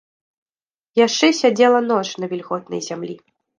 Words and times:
Яшчэ 1.05 1.29
сядзела 1.41 1.79
ноч 1.91 2.03
на 2.25 2.33
вільготнай 2.35 2.85
зямлі. 2.89 3.15